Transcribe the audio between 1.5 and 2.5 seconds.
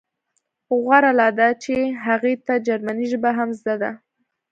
چې هغې